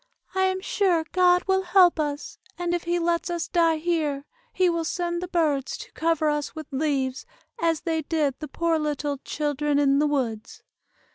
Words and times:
"I 0.33 0.45
am 0.45 0.61
sure 0.61 1.05
God 1.11 1.43
will 1.45 1.61
help 1.61 1.99
us, 1.99 2.39
and 2.57 2.73
if 2.73 2.85
he 2.85 2.97
lets 2.97 3.29
us 3.29 3.47
die 3.47 3.75
here, 3.75 4.25
he 4.51 4.67
will 4.67 4.83
send 4.83 5.21
the 5.21 5.27
birds 5.27 5.77
to 5.77 5.91
cover 5.91 6.27
us 6.27 6.55
with 6.55 6.65
leaves, 6.71 7.27
as 7.61 7.81
they 7.81 8.01
did 8.01 8.33
the 8.39 8.47
poor 8.47 8.79
little 8.79 9.19
'children 9.19 9.77
in 9.77 9.99
the 9.99 10.07
woods. 10.07 10.63